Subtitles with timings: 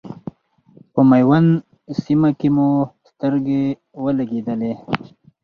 [0.93, 1.49] په میوند
[2.03, 2.69] سیمه کې مو
[3.09, 3.63] سترګې
[4.03, 4.73] ولګېدلې.